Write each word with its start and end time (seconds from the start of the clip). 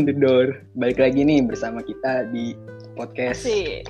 open 0.00 0.08
the 0.08 0.16
door. 0.16 0.56
Balik 0.80 0.96
lagi 0.96 1.20
nih 1.28 1.44
bersama 1.44 1.84
kita 1.84 2.24
di 2.32 2.56
podcast. 2.96 3.44
Sih. 3.44 3.84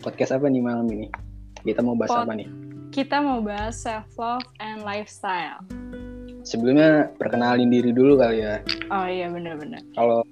Podcast 0.00 0.32
apa 0.32 0.48
nih 0.48 0.64
malam 0.64 0.88
ini? 0.88 1.12
Kita 1.60 1.84
mau 1.84 1.92
bahas 1.92 2.08
Pod- 2.08 2.24
apa 2.24 2.32
nih? 2.40 2.48
Kita 2.90 3.20
mau 3.20 3.44
bahas 3.44 3.76
self 3.76 4.08
love 4.16 4.48
and 4.64 4.80
lifestyle. 4.80 5.60
Sebelumnya 6.40 7.12
perkenalin 7.20 7.68
diri 7.68 7.92
dulu 7.92 8.16
kali 8.16 8.40
ya. 8.40 8.64
Oh 8.88 9.04
iya 9.04 9.28
bener-bener. 9.28 9.84
Kalau 9.92 10.24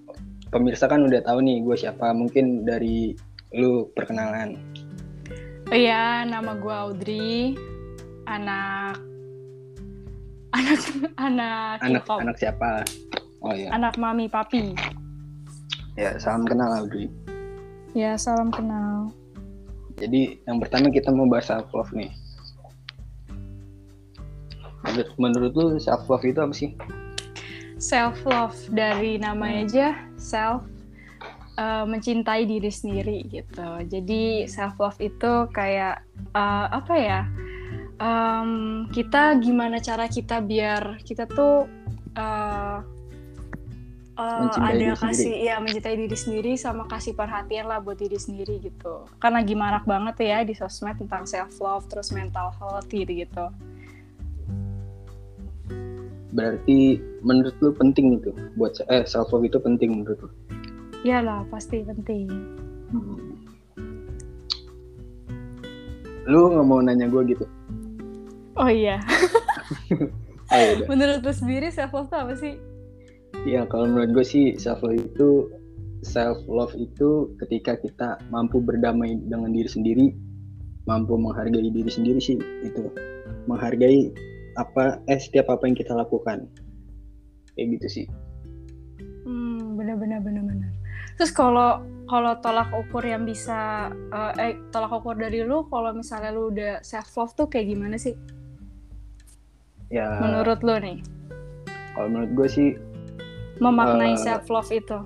pemirsa 0.49 0.89
kan 0.89 1.05
udah 1.05 1.21
tahu 1.21 1.45
nih 1.45 1.61
gue 1.61 1.77
siapa. 1.77 2.17
Mungkin 2.17 2.65
dari 2.65 3.13
lu 3.53 3.93
perkenalan. 3.93 4.57
Oh 5.69 5.77
iya, 5.77 6.25
nama 6.25 6.57
gue 6.57 6.73
Audrey. 6.73 7.53
Anak 8.25 9.05
anak 10.57 10.81
anak 11.21 11.77
Anak 11.85 12.05
anak 12.09 12.37
siapa? 12.41 12.83
Oh 13.39 13.55
iya. 13.55 13.71
anak 13.71 13.95
mami 13.95 14.27
papi. 14.27 14.75
Ya 15.95 16.19
salam 16.19 16.47
kenal 16.47 16.75
Audrey. 16.75 17.11
Ya 17.95 18.19
salam 18.19 18.51
kenal. 18.51 19.11
Jadi 19.99 20.39
yang 20.47 20.63
pertama 20.63 20.91
kita 20.95 21.11
mau 21.11 21.27
bahas 21.27 21.51
self 21.51 21.71
love 21.75 21.91
nih. 21.91 22.11
Menurut, 24.87 25.09
menurut 25.19 25.53
lu 25.59 25.67
self 25.79 26.07
love 26.07 26.23
itu 26.23 26.39
apa 26.39 26.55
sih? 26.55 26.71
Self 27.79 28.23
love 28.27 28.59
dari 28.71 29.19
namanya 29.19 29.67
aja 29.67 29.89
self 30.19 30.63
eh, 31.59 31.85
mencintai 31.87 32.47
diri 32.47 32.71
sendiri 32.71 33.27
gitu. 33.27 33.71
Jadi 33.87 34.47
self 34.47 34.79
love 34.79 34.99
itu 35.03 35.51
kayak 35.51 36.03
eh, 36.35 36.67
apa 36.71 36.95
ya? 36.95 37.23
Em, 37.99 38.87
kita 38.95 39.43
gimana 39.43 39.83
cara 39.83 40.07
kita 40.07 40.39
biar 40.39 41.03
kita 41.03 41.27
tuh 41.27 41.67
eh, 42.15 42.98
Mencintai 44.19 44.75
ada 44.75 44.79
diri 44.83 44.99
kasih 44.99 45.35
ya 45.47 45.55
mencintai 45.63 45.95
diri 45.95 46.17
sendiri 46.19 46.53
sama 46.59 46.91
kasih 46.91 47.15
perhatian 47.15 47.71
lah 47.71 47.79
buat 47.79 48.03
diri 48.03 48.19
sendiri 48.19 48.59
gitu. 48.59 49.07
Karena 49.23 49.39
lagi 49.39 49.55
marak 49.55 49.87
banget 49.87 50.27
ya 50.27 50.43
di 50.43 50.59
sosmed 50.59 50.99
tentang 50.99 51.23
self 51.23 51.55
love 51.63 51.87
terus 51.87 52.11
mental 52.11 52.51
health 52.59 52.91
gitu 52.91 53.07
gitu. 53.07 53.47
Berarti 56.35 56.99
menurut 57.23 57.55
lu 57.63 57.71
penting 57.71 58.19
itu 58.19 58.35
buat 58.59 58.75
eh 58.91 59.07
self 59.07 59.31
love 59.31 59.47
itu 59.47 59.63
penting 59.63 60.03
menurut 60.03 60.19
lu? 60.27 60.31
Iyalah 61.07 61.47
pasti 61.47 61.87
penting. 61.87 62.27
Lu 66.27 66.59
nggak 66.59 66.67
mau 66.67 66.83
nanya 66.83 67.07
gue 67.07 67.23
gitu? 67.39 67.47
Oh 68.59 68.67
iya. 68.67 68.99
Ayo 70.51 70.67
udah. 70.83 70.87
Menurut 70.91 71.23
lu 71.23 71.31
sendiri 71.31 71.71
self 71.71 71.95
love 71.95 72.11
tuh 72.11 72.19
apa 72.19 72.35
sih? 72.35 72.59
Ya 73.47 73.63
kalau 73.71 73.87
menurut 73.87 74.11
gue 74.19 74.25
sih 74.27 74.45
self 74.59 74.83
love 74.83 74.99
itu 74.99 75.51
self 76.03 76.39
love 76.47 76.75
itu 76.75 77.31
ketika 77.43 77.79
kita 77.79 78.09
mampu 78.31 78.59
berdamai 78.63 79.19
dengan 79.27 79.51
diri 79.55 79.71
sendiri, 79.71 80.07
mampu 80.87 81.15
menghargai 81.15 81.71
diri 81.71 81.91
sendiri 81.91 82.19
sih 82.19 82.39
itu 82.67 82.91
menghargai 83.47 84.11
apa 84.59 84.99
eh 85.07 85.21
setiap 85.21 85.49
apa 85.55 85.71
yang 85.71 85.77
kita 85.79 85.95
lakukan 85.95 86.51
kayak 87.55 87.79
gitu 87.79 87.87
sih. 88.03 88.07
Hmm, 89.23 89.79
benar-benar 89.79 90.19
benar-benar. 90.23 90.71
Terus 91.19 91.31
kalau 91.35 91.83
kalau 92.09 92.41
tolak 92.41 92.73
ukur 92.73 93.05
yang 93.05 93.29
bisa 93.29 93.93
eh, 94.11 94.33
eh 94.41 94.53
tolak 94.73 94.91
ukur 94.91 95.15
dari 95.15 95.45
lu 95.45 95.69
kalau 95.69 95.93
misalnya 95.93 96.33
lu 96.33 96.49
udah 96.51 96.81
self 96.81 97.13
love 97.21 97.37
tuh 97.37 97.47
kayak 97.47 97.69
gimana 97.77 98.01
sih 98.01 98.17
Ya 99.89 100.21
menurut 100.21 100.61
lu 100.65 100.75
nih? 100.81 100.99
kalau 101.97 102.09
menurut 102.15 102.31
gue 102.39 102.49
sih 102.49 102.69
Memaknai 103.59 104.15
Eh, 104.15 104.19
self 104.19 104.47
love 104.49 104.71
itu. 104.71 104.99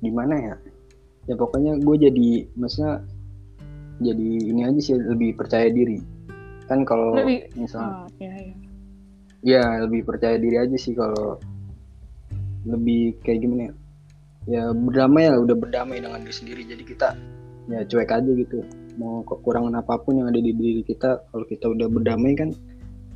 gimana 0.00 0.32
ya? 0.32 0.54
Ya 1.26 1.34
pokoknya 1.36 1.76
gue 1.76 1.96
jadi 2.00 2.28
maksudnya 2.54 3.04
jadi 4.00 4.28
ini 4.48 4.60
aja 4.64 4.80
sih 4.80 4.96
lebih 4.96 5.36
percaya 5.36 5.68
diri. 5.68 6.00
Kan 6.64 6.82
kalau 6.82 7.12
misalnya 7.52 8.00
Oh, 8.00 8.08
iya 8.16 8.32
iya. 8.40 8.54
ya 9.40 9.62
lebih 9.84 10.04
percaya 10.04 10.36
diri 10.36 10.56
aja 10.56 10.72
sih 10.74 10.92
kalau 10.92 11.36
lebih 12.62 13.16
kayak 13.20 13.40
gimana 13.40 13.62
ya 13.62 13.72
ya 14.46 14.62
berdamai 14.70 15.28
lah 15.28 15.36
udah 15.38 15.52
berdamai 15.54 16.00
dengan 16.00 16.20
diri 16.20 16.32
sendiri 16.32 16.62
jadi 16.64 16.80
kita 16.82 17.08
ya 17.68 17.84
cuek 17.84 18.08
aja 18.10 18.30
gitu 18.30 18.60
mau 18.96 19.20
kekurangan 19.22 19.76
apa 19.76 19.96
pun 19.98 20.16
yang 20.16 20.28
ada 20.28 20.36
di 20.36 20.52
diri 20.52 20.80
kita 20.82 21.24
kalau 21.26 21.44
kita 21.44 21.68
udah 21.68 21.88
berdamai 21.88 22.32
kan 22.32 22.52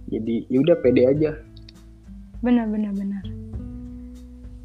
jadi 0.07 0.45
ya 0.49 0.59
udah 0.61 0.77
pede 0.81 1.03
aja 1.07 1.31
Benar 2.41 2.67
benar 2.71 2.93
benar. 2.97 3.25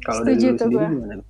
kalau 0.00 0.24
Setuju 0.24 0.56
tuh 0.56 0.72
gimana 0.72 1.20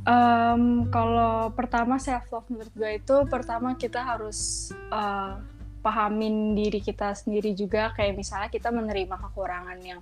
Em, 0.00 0.88
kalau 0.88 1.52
pertama 1.52 2.00
self 2.00 2.24
love 2.32 2.48
menurut 2.48 2.72
gue 2.72 2.90
itu 2.96 3.16
pertama 3.28 3.76
kita 3.76 4.00
harus 4.00 4.72
eh, 4.72 5.32
pahamin 5.84 6.56
diri 6.56 6.80
kita 6.80 7.12
sendiri 7.12 7.52
juga. 7.52 7.92
Kayak 7.92 8.16
misalnya 8.16 8.48
kita 8.48 8.72
menerima 8.72 9.12
kekurangan 9.12 9.78
yang 9.84 10.00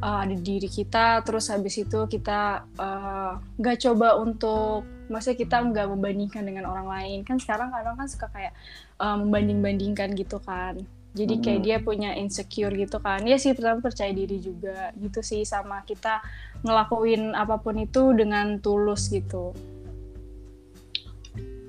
eh, 0.00 0.18
ada 0.22 0.30
di 0.30 0.38
diri 0.38 0.70
kita 0.70 1.26
terus 1.26 1.50
habis 1.50 1.74
itu 1.82 2.06
kita 2.06 2.62
eh, 2.78 3.32
nggak 3.58 3.78
coba 3.90 4.22
untuk 4.22 4.86
maksudnya 5.10 5.38
kita 5.42 5.56
nggak 5.66 5.86
membandingkan 5.90 6.42
dengan 6.46 6.70
orang 6.70 6.86
lain. 6.86 7.18
Kan 7.26 7.42
sekarang 7.42 7.74
kadang 7.74 7.98
kan 7.98 8.06
suka 8.06 8.30
kayak 8.30 8.54
eh, 9.02 9.16
membanding-bandingkan 9.18 10.14
gitu 10.14 10.38
kan 10.46 10.78
jadi 11.14 11.34
kayak 11.38 11.60
Mhm. 11.62 11.66
dia 11.66 11.78
punya 11.78 12.10
insecure 12.18 12.74
gitu 12.74 12.98
kan. 12.98 13.22
Ya 13.22 13.38
sih 13.38 13.54
pertama 13.54 13.78
percaya 13.78 14.10
diri 14.10 14.42
juga 14.42 14.90
gitu 14.98 15.22
sih 15.22 15.46
sama 15.46 15.86
kita 15.86 16.18
ngelakuin 16.66 17.38
apa 17.38 17.62
pun 17.62 17.78
itu 17.78 18.10
dengan 18.18 18.58
tulus 18.58 19.08
gitu. 19.14 19.54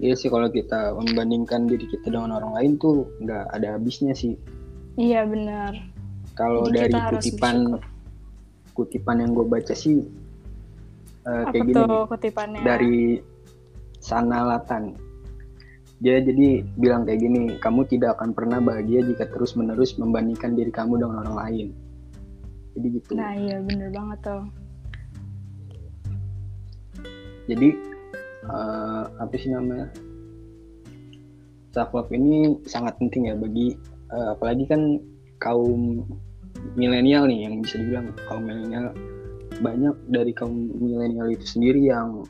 Iya 0.02 0.18
sih 0.18 0.28
kalau 0.28 0.52
kita 0.52 0.92
membandingkan 0.92 1.72
diri 1.72 1.88
kita 1.88 2.12
dengan 2.12 2.36
orang 2.36 2.52
lain 2.58 2.72
tuh 2.82 3.08
nggak 3.24 3.46
ada 3.54 3.80
habisnya 3.80 4.12
sih. 4.12 4.36
Iya 4.98 5.24
benar. 5.30 5.72
Kalau 6.36 6.68
dari 6.68 6.92
kutipan 6.92 7.80
kutipan 8.76 9.24
yang 9.24 9.32
gue 9.32 9.48
baca 9.48 9.72
sih 9.72 10.04
eh, 11.24 11.42
apa 11.48 11.54
kayak 11.54 11.64
gini. 11.70 11.76
tuh 11.80 12.02
kutipannya? 12.12 12.62
Dari 12.66 12.98
Sanalatan. 14.02 14.84
Dia 16.06 16.22
jadi 16.22 16.62
bilang 16.78 17.10
kayak 17.10 17.18
gini, 17.18 17.58
kamu 17.58 17.90
tidak 17.90 18.22
akan 18.22 18.38
pernah 18.38 18.62
bahagia 18.62 19.02
jika 19.02 19.26
terus-menerus 19.26 19.98
membandingkan 19.98 20.54
diri 20.54 20.70
kamu 20.70 21.02
dengan 21.02 21.26
orang 21.26 21.38
lain. 21.42 21.68
Jadi 22.78 22.88
gitu. 22.94 23.12
nah 23.18 23.32
iya 23.32 23.58
bener 23.64 23.88
banget 23.88 24.20
tuh 24.20 24.44
Jadi 27.50 27.70
eh, 28.46 29.04
apa 29.18 29.34
sih 29.34 29.50
namanya? 29.50 29.90
Self 31.74 31.90
love 31.90 32.14
ini 32.14 32.54
sangat 32.70 33.02
penting 33.02 33.34
ya 33.34 33.36
bagi 33.38 33.74
eh, 34.14 34.28
apalagi 34.38 34.70
kan 34.70 35.02
kaum 35.42 36.06
milenial 36.78 37.26
nih 37.26 37.50
yang 37.50 37.66
bisa 37.66 37.82
dibilang 37.82 38.14
kaum 38.30 38.46
milenial 38.46 38.94
banyak 39.62 39.96
dari 40.10 40.38
kaum 40.38 40.70
milenial 40.78 41.34
itu 41.34 41.46
sendiri 41.50 41.90
yang 41.90 42.30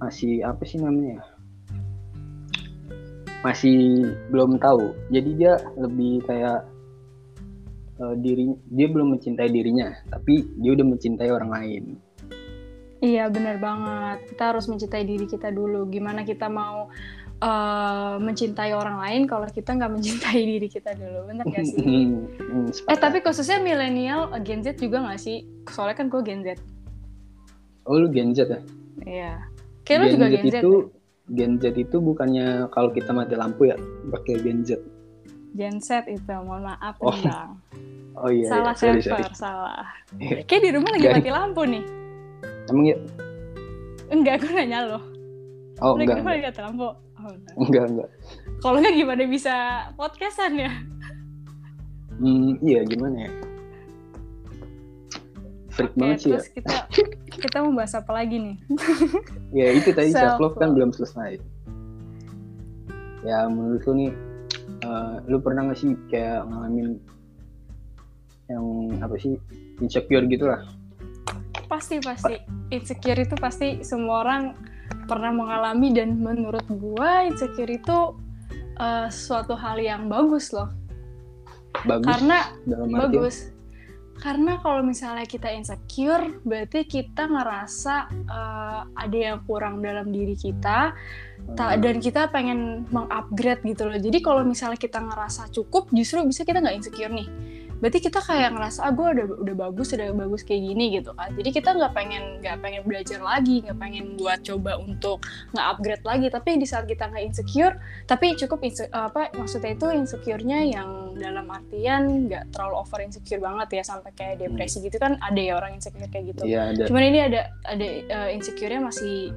masih 0.00 0.46
apa 0.48 0.64
sih 0.64 0.80
namanya 0.80 1.20
ya? 1.20 1.24
Masih 3.42 4.10
belum 4.30 4.58
tahu. 4.58 4.94
Jadi 5.14 5.30
dia 5.38 5.62
lebih 5.78 6.26
kayak 6.26 6.66
eh, 8.02 8.14
diri 8.18 8.50
dia 8.70 8.86
belum 8.90 9.14
mencintai 9.18 9.48
dirinya 9.50 9.94
tapi 10.10 10.46
dia 10.58 10.74
udah 10.74 10.86
mencintai 10.86 11.30
orang 11.30 11.50
lain. 11.50 11.84
Iya 12.98 13.30
bener 13.30 13.62
banget. 13.62 14.26
Kita 14.34 14.50
harus 14.54 14.66
mencintai 14.66 15.06
diri 15.06 15.26
kita 15.30 15.54
dulu. 15.54 15.86
Gimana 15.86 16.26
kita 16.26 16.50
mau 16.50 16.90
eh, 17.38 18.16
mencintai 18.18 18.74
orang 18.74 18.98
lain 18.98 19.22
kalau 19.30 19.46
kita 19.46 19.78
nggak 19.78 19.92
mencintai 19.94 20.40
diri 20.42 20.66
kita 20.66 20.98
dulu. 20.98 21.30
Bener 21.30 21.44
gak 21.46 21.66
sih? 21.66 21.78
Hmm, 22.48 22.66
eh 22.66 22.72
sepakat. 22.74 22.98
tapi 22.98 23.18
khususnya 23.22 23.62
milenial 23.62 24.34
eh, 24.34 24.42
Gen 24.42 24.66
Z 24.66 24.82
juga 24.82 24.98
nggak 25.06 25.20
sih? 25.20 25.46
Soalnya 25.70 25.94
kan 25.94 26.10
gue 26.10 26.20
Gen 26.26 26.42
Z. 26.42 26.58
Oh 27.86 27.94
lu 27.94 28.10
Gen 28.10 28.34
Z 28.34 28.50
ya? 28.50 28.60
Iya. 29.06 29.32
Kayak 29.86 29.98
lu 30.02 30.06
juga 30.18 30.26
Gen 30.26 30.46
Z 30.50 30.56
itu 30.58 30.97
Gen 31.28 31.56
Z 31.56 31.74
itu 31.74 31.96
bukannya 31.98 32.68
kalau 32.68 32.88
kita 32.88 33.12
mati 33.12 33.34
lampu 33.34 33.68
ya 33.68 33.76
pakai 34.08 34.40
Gen 34.40 34.64
Z? 34.64 34.80
Gen 35.52 35.76
Z 35.78 36.06
itu 36.06 36.32
mohon 36.38 36.64
maaf 36.64 36.96
Oh, 36.98 37.10
nih 37.10 37.24
bang 37.24 37.50
oh 38.20 38.28
iya 38.28 38.46
salah 38.48 38.72
iya. 38.72 38.80
sorry, 38.80 39.00
server 39.00 39.22
sorry. 39.22 39.36
salah. 39.36 39.84
Iya. 40.16 40.36
kayak 40.42 40.62
di 40.62 40.70
rumah 40.72 40.90
lagi 40.90 41.06
mati 41.06 41.30
lampu 41.30 41.62
nih. 41.64 41.84
Emang 42.66 42.84
ya? 42.84 42.96
Enggak 44.08 44.34
gue 44.40 44.50
nanya 44.50 44.78
lo. 44.84 44.98
Oh 45.78 45.94
Lu 45.94 46.00
di 46.00 46.04
enggak 46.04 46.18
rumah 46.18 46.32
enggak. 46.32 46.34
lagi 46.34 46.44
mati 46.48 46.60
lampu. 46.60 46.88
Oh, 46.88 46.96
enggak. 47.28 47.54
enggak 47.56 47.84
enggak. 47.86 48.08
Kalau 48.58 48.76
nggak 48.76 48.94
gimana 48.94 49.22
bisa 49.24 49.54
podcastan 49.94 50.52
ya? 50.56 50.72
Hmm, 52.18 52.58
iya 52.58 52.82
gimana 52.82 53.16
ya 53.22 53.30
freak 55.78 55.94
Oke, 55.94 56.00
banget 56.02 56.18
sih 56.18 56.30
ya. 56.34 56.34
terus 56.34 56.48
kita 56.50 56.74
kita 57.38 57.56
mau 57.62 57.72
bahas 57.78 57.94
apa 57.94 58.10
lagi 58.10 58.36
nih? 58.42 58.56
ya 59.62 59.66
itu 59.78 59.94
tadi 59.94 60.10
self 60.10 60.42
love 60.42 60.58
kan 60.58 60.74
belum 60.74 60.90
selesai. 60.90 61.38
Ya 63.22 63.46
menurut 63.46 63.86
lu 63.86 63.92
nih 63.94 64.12
eh, 64.82 65.14
lu 65.30 65.38
pernah 65.38 65.70
gak 65.70 65.78
sih 65.78 65.94
kayak 66.10 66.42
ngalamin 66.50 66.98
yang 68.50 68.64
apa 68.98 69.14
sih 69.22 69.38
insecure 69.78 70.26
gitu 70.26 70.50
lah 70.50 70.66
pasti 71.68 72.00
pasti. 72.00 72.34
Insecure 72.72 73.20
itu 73.20 73.36
pasti 73.36 73.84
semua 73.84 74.24
orang 74.24 74.42
pernah 75.04 75.30
mengalami 75.30 75.92
dan 75.92 76.16
menurut 76.16 76.64
gua 76.80 77.28
insecure 77.28 77.68
itu 77.68 78.16
uh, 78.80 79.06
suatu 79.12 79.52
hal 79.54 79.76
yang 79.76 80.08
bagus 80.08 80.50
loh. 80.50 80.72
Bagus 81.84 82.08
karena 82.08 82.38
dalam 82.64 82.88
arti 82.90 82.98
bagus 82.98 83.36
karena 84.18 84.58
kalau 84.58 84.82
misalnya 84.82 85.24
kita 85.24 85.48
insecure 85.54 86.42
berarti 86.42 86.84
kita 86.84 87.30
ngerasa 87.30 87.94
uh, 88.26 88.82
ada 88.92 89.14
yang 89.16 89.38
kurang 89.46 89.78
dalam 89.78 90.10
diri 90.10 90.34
kita 90.34 90.92
ta- 91.54 91.74
Hmm. 91.74 91.80
dan 91.80 91.96
kita 92.02 92.28
pengen 92.28 92.84
mengupgrade 92.90 93.62
gitu 93.62 93.86
loh 93.86 93.96
jadi 93.96 94.18
kalau 94.18 94.42
misalnya 94.42 94.76
kita 94.76 94.98
ngerasa 94.98 95.48
cukup 95.54 95.88
justru 95.94 96.26
bisa 96.26 96.42
kita 96.42 96.58
nggak 96.58 96.76
insecure 96.82 97.14
nih 97.14 97.28
berarti 97.78 97.98
kita 98.02 98.18
kayak 98.18 98.58
ngerasa 98.58 98.86
ah 98.86 98.92
gue 98.92 99.06
udah 99.06 99.26
udah 99.42 99.54
bagus 99.54 99.94
udah 99.94 100.10
bagus 100.10 100.42
kayak 100.42 100.62
gini 100.66 100.98
gitu 100.98 101.14
kan. 101.14 101.30
Jadi 101.34 101.50
kita 101.54 101.78
nggak 101.78 101.92
pengen 101.94 102.42
nggak 102.42 102.58
pengen 102.58 102.82
belajar 102.82 103.22
lagi 103.22 103.62
nggak 103.62 103.78
pengen 103.78 104.18
buat 104.18 104.42
coba 104.42 104.82
untuk 104.82 105.22
nggak 105.54 105.66
upgrade 105.74 106.04
lagi. 106.04 106.26
Tapi 106.28 106.50
di 106.58 106.66
saat 106.66 106.90
kita 106.90 107.06
nggak 107.06 107.24
insecure 107.24 107.78
tapi 108.10 108.34
cukup 108.34 108.58
inse- 108.66 108.90
apa 108.90 109.30
maksudnya 109.38 109.78
itu 109.78 109.86
insecure-nya 109.94 110.66
yang 110.66 111.14
dalam 111.14 111.46
artian 111.50 112.26
nggak 112.26 112.50
terlalu 112.50 112.74
over 112.82 112.98
insecure 112.98 113.42
banget 113.42 113.78
ya 113.78 113.82
sampai 113.86 114.10
kayak 114.14 114.42
depresi 114.42 114.82
gitu 114.82 114.98
kan 114.98 115.14
ada 115.22 115.38
ya 115.38 115.54
orang 115.54 115.78
insecure 115.78 116.10
kayak 116.10 116.34
gitu. 116.34 116.42
Iya 116.46 116.74
ada. 116.74 116.82
cuman 116.90 117.02
ini 117.06 117.18
ada 117.22 117.40
ada 117.62 117.86
uh, 118.10 118.28
insecure-nya 118.34 118.82
masih 118.82 119.30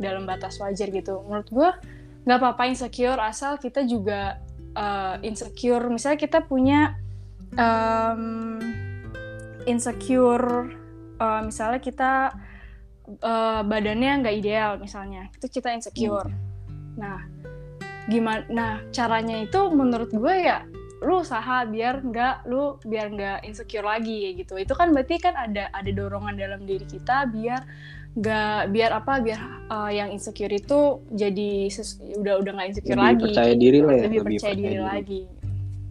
dalam 0.00 0.24
batas 0.24 0.56
wajar 0.58 0.88
gitu. 0.88 1.20
Menurut 1.28 1.48
gue 1.52 1.70
nggak 2.22 2.38
apa-apa 2.38 2.70
insecure 2.70 3.18
asal 3.20 3.58
kita 3.60 3.84
juga 3.84 4.40
uh, 4.78 5.20
insecure. 5.20 5.84
Misalnya 5.92 6.18
kita 6.20 6.40
punya 6.46 6.96
um, 7.58 8.58
insecure 9.66 10.72
uh, 11.20 11.40
misalnya 11.44 11.80
kita 11.82 12.12
uh, 13.22 13.60
badannya 13.66 14.22
nggak 14.24 14.36
ideal 14.36 14.72
misalnya 14.78 15.28
itu 15.36 15.60
kita 15.60 15.74
insecure. 15.74 16.30
Nah 16.98 17.20
gimana 18.10 18.42
nah 18.50 18.72
caranya 18.90 19.38
itu 19.46 19.70
menurut 19.70 20.10
gue 20.10 20.34
ya 20.42 20.66
lu 21.02 21.22
usaha 21.22 21.66
biar 21.66 22.02
nggak 22.02 22.46
lu 22.46 22.78
biar 22.86 23.06
nggak 23.10 23.38
insecure 23.46 23.86
lagi 23.86 24.38
gitu. 24.38 24.58
Itu 24.58 24.74
kan 24.74 24.94
berarti 24.94 25.18
kan 25.18 25.34
ada 25.34 25.70
ada 25.70 25.90
dorongan 25.90 26.38
dalam 26.38 26.62
diri 26.62 26.86
kita 26.86 27.26
biar 27.30 27.62
nggak 28.12 28.76
biar 28.76 28.90
apa 28.92 29.24
biar 29.24 29.40
uh, 29.72 29.88
yang 29.88 30.12
insecure 30.12 30.52
itu 30.52 31.00
jadi 31.16 31.72
udah 32.20 32.34
udah 32.44 32.52
nggak 32.60 32.68
insecure 32.76 32.92
Lebih 32.92 33.08
lagi 33.08 33.24
percaya 33.24 33.54
diri 33.56 33.78
lah 33.80 33.94
ya. 33.96 34.02
lebih, 34.04 34.20
percaya 34.36 34.54
diri. 34.54 34.78
lagi 34.84 35.20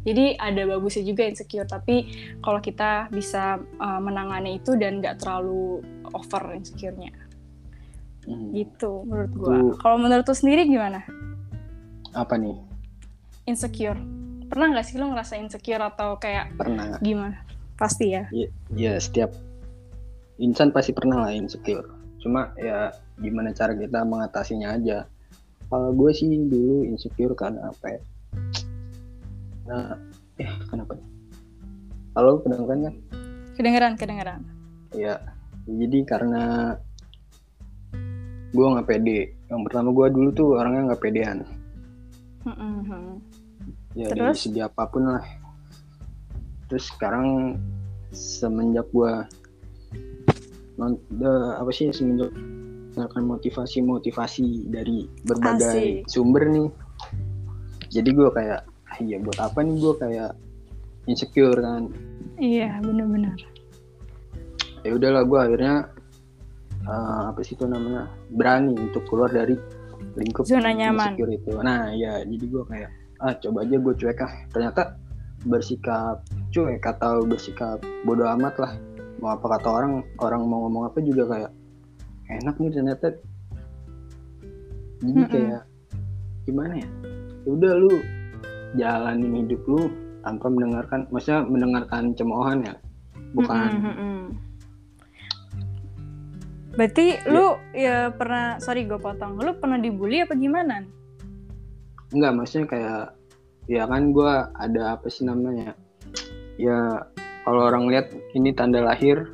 jadi 0.01 0.37
ada 0.37 0.65
bagusnya 0.65 1.03
juga 1.03 1.23
insecure 1.23 1.65
tapi 1.65 1.95
kalau 2.39 2.57
kita 2.57 3.09
bisa 3.09 3.57
uh, 3.77 3.99
menangani 3.99 4.57
itu 4.57 4.73
dan 4.75 4.99
nggak 4.99 5.21
terlalu 5.21 5.81
over 6.11 6.53
insecure-nya 6.53 7.11
Hmm. 8.21 8.53
gitu 8.53 9.01
menurut 9.09 9.33
gua 9.33 9.57
kalau 9.81 9.97
menurut 9.97 10.21
lu 10.21 10.37
sendiri 10.37 10.69
gimana 10.69 11.01
Apa 12.13 12.37
nih? 12.37 12.53
insecure 13.49 13.97
pernah 14.45 14.69
nggak 14.69 14.85
sih 14.85 15.01
lu 15.01 15.09
ngerasa 15.09 15.41
insecure 15.41 15.81
atau 15.81 16.21
kayak 16.21 16.53
Pernah. 16.53 17.01
gimana 17.01 17.41
pasti 17.73 18.13
ya 18.13 18.29
Ya 18.69 18.93
setiap 19.01 19.33
insan 20.37 20.69
pasti 20.69 20.93
pernah 20.93 21.25
lah 21.25 21.33
insecure. 21.33 21.85
Cuma 22.21 22.53
ya 22.57 22.93
gimana 23.17 23.53
cara 23.53 23.73
kita 23.73 24.05
mengatasinya 24.05 24.73
aja. 24.73 25.09
Kalau 25.65 25.89
gue 25.89 26.11
sih 26.13 26.29
dulu 26.29 26.85
insecure 26.85 27.33
karena 27.33 27.69
apa 27.69 27.85
ya? 27.89 28.01
Nah, 29.65 29.93
eh 30.41 30.49
kenapa? 30.67 30.97
Halo, 32.17 32.41
kedengeran 32.43 32.79
kan? 32.89 32.95
kedengeran 33.51 33.93
kedengeran 33.93 34.41
Ya, 34.95 35.21
jadi 35.69 36.03
karena 36.03 36.75
gue 38.51 38.65
nggak 38.65 38.87
pede. 38.89 39.37
Yang 39.47 39.61
pertama 39.69 39.93
gue 39.95 40.07
dulu 40.11 40.29
tuh 40.33 40.47
orangnya 40.59 40.91
nggak 40.91 41.01
pedean. 41.03 41.37
Mm-mm. 42.43 43.21
Ya 43.95 44.09
dari 44.11 44.33
Terus? 44.33 44.39
segi 44.43 44.59
apa 44.59 44.83
pun 44.89 45.07
lah. 45.07 45.23
Terus 46.67 46.89
sekarang 46.91 47.59
semenjak 48.11 48.87
gue 48.91 49.13
non, 50.75 50.97
de- 51.07 51.53
apa 51.55 51.71
sih 51.71 51.91
semenjak 51.93 52.31
melakukan 52.91 53.23
motivasi-motivasi 53.23 54.67
dari 54.67 55.07
berbagai 55.23 56.03
Asik. 56.03 56.11
sumber 56.11 56.49
nih. 56.51 56.67
Jadi 57.91 58.09
gue 58.11 58.27
kayak, 58.31 58.67
iya 59.01 59.17
buat 59.19 59.39
apa 59.41 59.59
nih 59.65 59.75
gue 59.81 59.93
kayak 59.97 60.31
insecure 61.09 61.57
kan. 61.57 61.89
iya 62.37 62.77
benar-benar 62.85 63.37
ya 64.81 64.91
udahlah 64.97 65.23
gue 65.25 65.39
akhirnya 65.39 65.75
eh, 66.85 67.21
apa 67.29 67.39
sih 67.41 67.53
itu 67.57 67.65
namanya 67.65 68.09
berani 68.33 68.73
untuk 68.77 69.05
keluar 69.09 69.29
dari 69.29 69.57
lingkup 70.17 70.45
Zona 70.45 70.73
nyaman. 70.73 71.13
insecure 71.13 71.31
itu 71.33 71.51
nah 71.61 71.89
ya 71.93 72.21
jadi 72.25 72.45
gue 72.45 72.63
kayak 72.65 72.91
ah 73.21 73.33
coba 73.37 73.61
aja 73.65 73.77
gue 73.77 73.93
cuek 73.93 74.19
ah 74.25 74.33
ternyata 74.49 74.81
bersikap 75.45 76.21
cuek 76.53 76.81
atau 76.85 77.25
bersikap 77.25 77.81
bodoh 78.05 78.29
amat 78.37 78.55
lah 78.57 78.73
mau 79.21 79.37
apa 79.37 79.45
kata 79.57 79.69
orang 79.69 79.93
orang 80.17 80.41
mau 80.49 80.65
ngomong 80.65 80.89
apa 80.89 80.97
juga 81.05 81.29
kayak 81.29 81.51
enak 82.41 82.55
nih 82.57 82.71
ternyata 82.73 83.07
jadi 85.01 85.21
Mm-mm. 85.21 85.29
kayak 85.29 85.61
gimana 86.45 86.73
ya 86.81 86.89
ya 87.45 87.49
udah 87.53 87.71
lu 87.77 87.93
jalanin 88.77 89.45
hidup 89.45 89.61
lu 89.67 89.91
tanpa 90.21 90.47
mendengarkan 90.47 91.09
maksudnya 91.09 91.41
mendengarkan 91.47 92.03
cemoohan 92.13 92.59
ya 92.63 92.75
bukan 93.33 93.69
Mm-mm, 93.71 93.83
mm-mm. 93.89 94.19
berarti 96.77 97.19
lu 97.27 97.59
ya 97.75 98.13
pernah 98.15 98.61
sorry 98.63 98.87
gue 98.87 98.99
potong 98.99 99.35
lu 99.39 99.51
pernah 99.59 99.79
dibully 99.81 100.23
apa 100.23 100.35
gimana 100.37 100.85
Enggak, 102.11 102.31
maksudnya 102.35 102.67
kayak 102.67 103.03
ya 103.71 103.87
kan 103.87 104.11
gua 104.11 104.51
ada 104.59 104.99
apa 104.99 105.07
sih 105.07 105.23
namanya? 105.23 105.71
Ya 106.59 107.07
kalau 107.47 107.71
orang 107.71 107.87
lihat 107.87 108.11
ini 108.35 108.51
tanda 108.51 108.83
lahir 108.83 109.31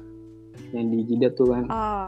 yang 0.71 0.93
di 0.93 1.01
jidat 1.09 1.33
tuh 1.33 1.57
kan. 1.57 1.65
oh 1.73 2.07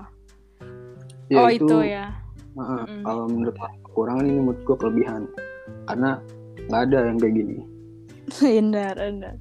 Ya 1.30 1.46
oh 1.46 1.50
itu, 1.50 1.78
ya 1.86 2.14
Heeh, 2.54 2.82
Mm-mm. 2.86 3.02
Kalau 3.06 3.25
menurut 3.30 3.58
kekurangan 3.86 4.25
ini 4.30 4.40
menurut 4.42 4.62
gua 4.66 4.78
kelebihan. 4.78 5.22
Karena 5.90 6.22
nggak 6.70 6.82
ada 6.86 6.98
yang 7.10 7.18
kayak 7.18 7.36
gini. 7.36 7.58
benar 8.46 8.94
benar 8.94 9.36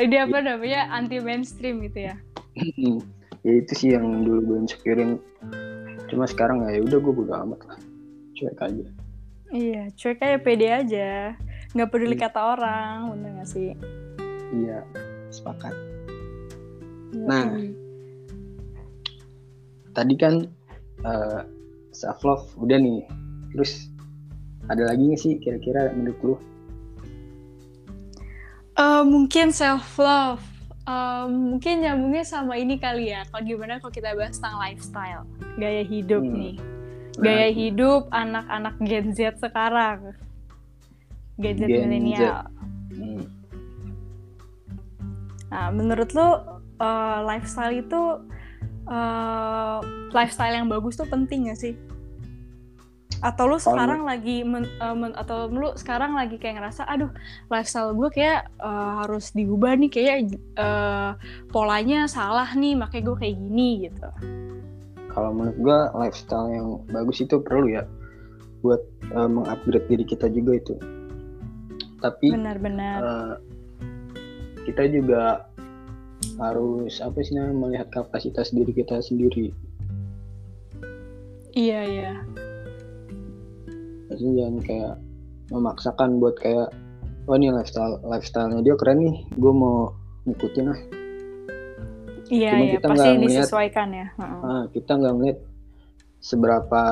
ini 0.00 0.16
apa 0.16 0.38
namanya 0.40 0.88
anti 0.90 1.20
mainstream 1.20 1.84
gitu 1.84 2.08
ya 2.08 2.16
ya 3.44 3.52
itu 3.52 3.72
sih 3.76 3.88
yang 3.92 4.24
dulu 4.24 4.40
gue 4.42 4.58
insecurein. 4.64 5.20
Cuma 6.08 6.24
sekarang 6.26 6.64
ya 6.66 6.80
udah 6.80 6.98
gue 6.98 7.12
bodo 7.14 7.32
amat 7.36 7.60
lah. 7.68 7.78
Cuek 8.34 8.58
aja. 8.58 8.84
iya 9.50 9.90
cuek 9.92 10.18
aja 10.18 10.38
pede 10.38 10.68
aja 10.70 11.34
nggak 11.70 11.90
peduli 11.90 12.14
Iya. 12.14 12.22
kata 12.26 12.40
orang 12.54 12.96
bener 13.12 13.30
gak 13.38 13.50
sih 13.50 13.74
Iya, 14.50 14.82
sepakat. 15.30 15.70
Nah. 17.14 17.54
Yoi. 17.54 17.70
Tadi 19.90 20.14
kan 20.16 20.34
self 21.90 22.22
love 22.22 22.46
udah 22.58 22.78
nih. 22.78 23.02
Terus 23.54 23.90
ada 24.66 24.90
lagi 24.90 25.02
nggak 25.06 25.20
sih 25.20 25.38
kira-kira 25.38 25.90
menurut 25.94 26.18
lu? 26.22 26.34
Eh, 28.80 29.02
mungkin 29.04 29.52
self 29.52 30.00
love 30.00 30.40
mungkin 31.30 31.86
nyambungnya 31.86 32.26
sama 32.26 32.58
ini 32.58 32.74
kali 32.74 33.14
ya 33.14 33.22
kalau 33.30 33.46
gimana 33.46 33.78
kalau 33.78 33.94
kita 33.94 34.10
bahas 34.10 34.42
tentang 34.42 34.58
lifestyle 34.58 35.22
gaya 35.54 35.86
hidup 35.86 36.18
Hmm. 36.18 36.34
nih. 36.34 36.54
Nah, 36.58 37.22
gaya 37.22 37.48
hidup 37.54 38.10
anak-anak 38.10 38.74
Gen 38.82 39.14
Z 39.14 39.38
sekarang. 39.38 40.18
Gen 41.38 41.56
Z 41.60 41.62
milenial. 41.68 42.42
Hmm. 42.90 43.22
nah 45.46 45.70
menurut 45.70 46.10
lu 46.10 46.26
eh, 46.80 47.18
lifestyle 47.22 47.74
itu 47.78 48.02
eh, 48.90 49.78
lifestyle 50.10 50.54
yang 50.58 50.66
bagus 50.66 50.98
tuh 50.98 51.06
penting 51.06 51.54
gak 51.54 51.60
sih 51.60 51.74
atau 53.20 53.44
lu 53.44 53.60
sekarang 53.60 54.08
lagi 54.08 54.40
men- 54.40 54.68
eh, 54.80 54.96
men- 54.96 55.16
atau 55.16 55.44
lu 55.52 55.76
sekarang 55.76 56.16
lagi 56.16 56.40
kayak 56.40 56.56
ngerasa 56.56 56.88
aduh 56.88 57.12
lifestyle 57.52 57.92
gue 57.92 58.08
kayak 58.08 58.48
eh, 58.56 58.92
harus 59.04 59.32
diubah 59.36 59.76
nih 59.76 59.90
kayak 59.92 60.16
eh, 60.56 61.10
polanya 61.52 62.08
salah 62.08 62.48
nih 62.56 62.80
makanya 62.80 63.12
gue 63.12 63.16
kayak 63.20 63.36
gini 63.36 63.68
gitu. 63.88 64.08
Kalau 65.10 65.34
menurut 65.34 65.58
gua 65.58 65.78
lifestyle 65.98 66.48
yang 66.54 66.68
bagus 66.86 67.18
itu 67.18 67.42
perlu 67.42 67.66
ya 67.68 67.84
buat 68.64 68.80
eh, 69.12 69.28
mengupgrade 69.28 69.86
diri 69.90 70.04
kita 70.08 70.32
juga 70.32 70.56
itu. 70.56 70.74
Tapi 72.00 72.32
benar-benar 72.32 72.98
eh, 73.04 73.34
kita 74.64 74.88
juga 74.88 75.44
harus 76.40 77.04
apa 77.04 77.20
sih 77.20 77.36
namanya 77.36 77.56
melihat 77.56 77.88
kapasitas 77.92 78.54
diri 78.54 78.72
kita 78.72 79.02
sendiri. 79.04 79.52
Iya 81.50 81.80
iya 81.84 82.12
maksudnya 84.20 84.36
jangan 84.36 84.56
kayak 84.60 84.94
memaksakan 85.48 86.10
buat 86.20 86.36
kayak 86.36 86.68
wah 87.24 87.36
ini 87.40 87.48
lifestyle 87.48 87.96
lifestylenya 88.04 88.60
dia 88.60 88.76
keren 88.76 89.00
nih 89.00 89.16
gue 89.32 89.52
mau 89.52 89.96
ngikutin 90.28 90.68
ah 90.68 90.80
Iya, 92.30 92.54
Cuma 92.54 92.62
iya, 92.62 92.72
kita 92.78 92.86
pasti 92.86 92.94
nggak 92.94 93.10
ngeliat- 93.10 93.42
disesuaikan 93.42 93.88
ya. 93.90 94.06
Ah, 94.22 94.62
kita 94.70 94.92
nggak 94.94 95.14
ngeliat 95.18 95.38
seberapa 96.22 96.82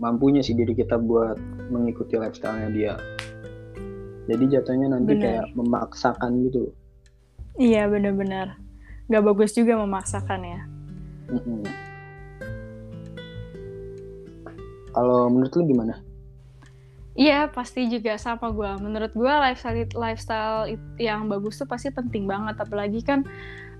mampunya 0.00 0.40
sih 0.40 0.56
diri 0.56 0.72
kita 0.72 0.96
buat 0.96 1.36
mengikuti 1.68 2.16
lifestyle-nya 2.16 2.72
dia. 2.72 2.94
Jadi 4.32 4.44
jatuhnya 4.48 4.96
nanti 4.96 5.12
Bener. 5.12 5.24
kayak 5.28 5.46
memaksakan 5.52 6.48
gitu. 6.48 6.72
Iya, 7.60 7.92
benar-benar. 7.92 8.56
Gak 9.12 9.24
bagus 9.28 9.52
juga 9.52 9.76
memaksakan 9.76 10.40
ya. 10.40 10.60
Mm-mm. 11.36 11.60
Kalau 14.96 15.28
menurut 15.28 15.52
lu 15.60 15.62
gimana? 15.68 16.00
Iya, 17.16 17.52
pasti 17.52 17.88
juga 17.92 18.16
sama 18.16 18.48
gue. 18.48 18.70
Menurut 18.80 19.12
gue 19.12 19.28
lifestyle 19.28 19.88
lifestyle 19.92 20.72
yang 20.96 21.28
bagus 21.28 21.60
tuh 21.60 21.68
pasti 21.68 21.92
penting 21.92 22.24
banget. 22.24 22.56
Apalagi 22.56 23.04
kan 23.04 23.28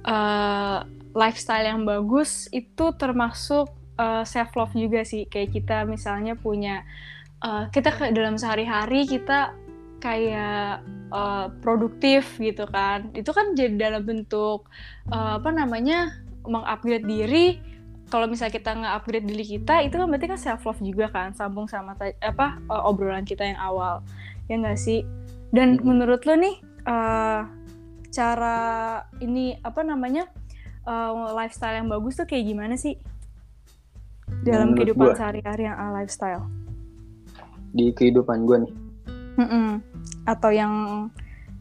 eh, 0.05 0.79
lifestyle 1.17 1.65
yang 1.65 1.89
bagus 1.89 2.53
itu 2.53 2.93
termasuk 3.01 3.73
self 4.29 4.53
love 4.57 4.77
juga 4.77 5.05
sih. 5.09 5.25
Kayak 5.25 5.57
kita 5.57 5.77
misalnya 5.89 6.37
punya 6.37 6.85
eh, 7.41 7.65
kita 7.73 7.93
ke 7.97 8.13
dalam 8.13 8.37
sehari-hari 8.37 9.09
kita 9.09 9.57
kayak 10.01 10.85
eh, 11.13 11.47
produktif 11.65 12.37
gitu 12.37 12.69
kan. 12.69 13.13
Itu 13.17 13.33
kan 13.33 13.57
jadi 13.57 13.73
dalam 13.77 14.05
bentuk 14.05 14.69
eh, 15.09 15.33
apa 15.41 15.49
namanya 15.53 16.13
mengupgrade 16.45 17.05
diri 17.05 17.76
kalau 18.07 18.31
misalnya 18.31 18.55
kita 18.55 18.71
nge-upgrade 18.79 19.27
diri 19.27 19.45
kita 19.59 19.83
itu 19.83 19.99
kan 19.99 20.07
berarti 20.07 20.31
kan 20.31 20.39
self 20.39 20.63
love 20.63 20.79
juga 20.79 21.11
kan 21.11 21.35
sambung 21.35 21.67
sama 21.67 21.99
apa 22.23 22.63
uh, 22.71 22.87
obrolan 22.87 23.27
kita 23.27 23.43
yang 23.43 23.59
awal. 23.59 24.03
Ya 24.47 24.63
nggak 24.63 24.79
sih? 24.79 25.03
Dan 25.51 25.83
menurut 25.83 26.23
lo 26.23 26.39
nih 26.39 26.63
uh, 26.87 27.51
cara 28.15 28.59
ini 29.19 29.59
apa 29.67 29.83
namanya 29.83 30.31
uh, 30.87 31.35
lifestyle 31.35 31.83
yang 31.83 31.91
bagus 31.91 32.15
tuh 32.15 32.27
kayak 32.31 32.47
gimana 32.47 32.79
sih? 32.79 32.95
Dalam 34.47 34.75
Menurut 34.75 34.95
kehidupan 34.95 35.19
sehari-hari 35.19 35.67
yang 35.67 35.79
uh, 35.79 35.93
lifestyle. 35.99 36.47
Di 37.75 37.91
kehidupan 37.91 38.47
gue 38.47 38.59
nih. 38.67 38.75
Mm-mm. 39.37 39.85
atau 40.25 40.49
yang 40.49 40.73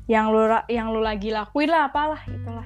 yang 0.07 0.31
lu 0.31 0.47
yang 0.71 0.95
lu 0.95 1.03
lagi 1.03 1.27
lakuin 1.27 1.67
lah 1.67 1.91
apalah 1.91 2.23
itulah 2.23 2.63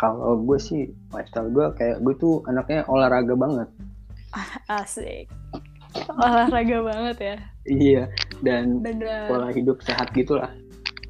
Kalau 0.00 0.40
gue 0.40 0.56
sih 0.56 0.88
lifestyle 1.12 1.52
gue 1.52 1.66
kayak 1.76 2.00
gue 2.00 2.14
tuh 2.16 2.40
anaknya 2.48 2.88
olahraga 2.88 3.36
banget. 3.36 3.68
asik 4.80 5.28
olahraga 6.06 6.78
banget 6.86 7.16
ya 7.18 7.36
Iya. 7.66 8.02
Dan 8.40 8.80
dan 8.80 9.02
pola 9.28 9.52
hidup 9.52 9.84
sehat 9.84 10.10
gitulah. 10.16 10.48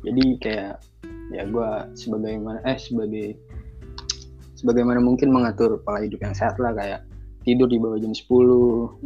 Jadi 0.03 0.41
kayak 0.43 0.83
ya 1.31 1.47
gue 1.47 1.71
sebagaimana 1.95 2.59
eh 2.67 2.75
sebagai 2.75 3.39
sebagaimana 4.59 4.99
mungkin 4.99 5.31
mengatur 5.31 5.79
pola 5.87 6.03
hidup 6.03 6.19
yang 6.21 6.35
sehat 6.35 6.59
lah 6.59 6.75
kayak 6.75 7.07
tidur 7.47 7.71
di 7.71 7.79
bawah 7.79 7.97
jam 7.97 8.13
10 8.13 8.27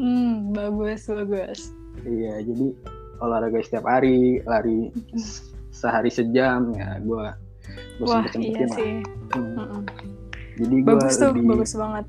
hmm 0.01 0.57
bagus 0.57 1.07
bagus 1.07 1.61
iya 2.09 2.41
jadi 2.41 2.73
olahraga 3.23 3.61
setiap 3.61 3.87
hari 3.87 4.41
lari 4.49 4.91
sehari 5.71 6.11
sejam 6.11 6.73
ya 6.75 6.99
gue 6.99 7.25
gue 7.99 8.07
wah 8.09 8.25
iya 8.35 8.67
lah. 8.67 8.77
sih. 8.77 8.93
Hmm. 9.35 9.55
Mm-mm. 9.55 9.83
jadi 10.59 10.77
gue 10.83 10.95
bagus 10.95 11.15
tuh 11.19 11.29
lebih 11.35 11.45
bagus 11.55 11.73
banget. 11.75 12.07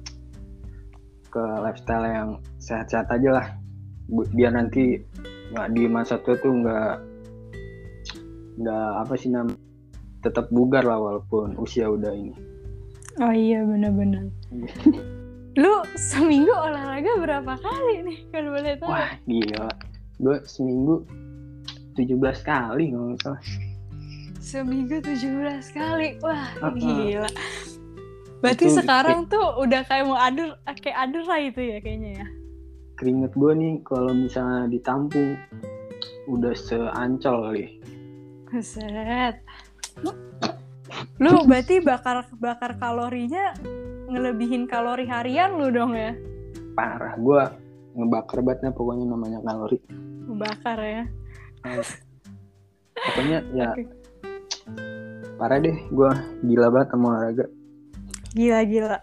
ke 1.36 1.44
lifestyle 1.60 2.08
yang 2.08 2.30
sehat-sehat 2.63 3.12
aja 3.12 3.30
lah. 3.44 3.48
Biar 4.08 4.56
nanti 4.56 5.04
nggak 5.51 5.68
di 5.75 5.84
masa 5.92 6.15
tua 6.24 6.39
tuh 6.39 6.63
nggak 6.63 6.96
nggak 8.63 8.89
apa 9.04 9.13
sih 9.20 9.36
nam 9.36 9.51
tetap 10.24 10.48
bugar 10.48 10.88
lah 10.88 10.96
walaupun 10.96 11.60
usia 11.60 11.92
udah 11.92 12.15
ini. 12.15 12.32
Oh 13.20 13.36
iya 13.36 13.63
benar-benar 13.63 14.27
lu 15.62 15.75
seminggu 15.96 16.51
olahraga 16.51 17.15
berapa 17.15 17.54
kali 17.60 18.04
nih 18.04 18.18
kalau 18.32 18.50
boleh 18.56 18.74
tahu? 18.75 18.92
Wah 18.92 19.12
gila. 19.24 19.68
Gue 20.20 20.38
seminggu 20.48 21.04
17 21.96 22.15
kali 22.44 22.92
kalau 22.92 23.06
nggak 23.12 23.22
salah 23.24 23.42
seminggu 24.46 25.02
17 25.02 25.74
kali 25.74 26.22
wah 26.22 26.46
Uh-uh. 26.62 26.78
gila 26.78 27.30
berarti 28.40 28.66
Itu- 28.70 28.78
sekarang 28.78 29.25
tuh 29.25 29.58
udah 29.58 29.82
kayak 29.84 30.06
mau 30.06 30.16
adur 30.16 30.54
kayak 30.78 30.98
adur 31.02 31.25
lah 31.25 31.42
itu 31.42 31.62
ya 31.66 31.78
kayaknya 31.82 32.22
ya 32.22 32.28
keringet 32.96 33.34
gue 33.34 33.52
nih 33.52 33.74
kalau 33.82 34.14
misalnya 34.14 34.70
ditampung 34.70 35.34
udah 36.25 36.54
seancol 36.54 37.50
kali 37.50 37.82
Buset. 38.46 39.36
Lu 41.18 41.44
berarti 41.44 41.84
bakar 41.84 42.24
bakar 42.38 42.78
kalorinya 42.78 43.52
ngelebihin 44.08 44.64
kalori 44.64 45.04
harian 45.04 45.58
lu 45.58 45.68
dong 45.68 45.92
ya. 45.92 46.14
parah 46.72 47.18
gue 47.18 47.42
ngebakar 47.96 48.40
banget 48.40 48.72
pokoknya 48.72 49.10
namanya 49.10 49.40
kalori 49.42 49.80
Bakar 50.30 50.78
ya. 50.80 51.04
pokoknya 52.96 53.38
ya 53.52 53.70
Oke. 53.74 53.84
Parah 55.36 55.57
deh 55.57 55.77
gue 55.88 56.10
gila 56.43 56.67
banget 56.69 56.89
sama 56.89 57.05
olahraga 57.12 57.45
Gila-gila. 58.31 59.00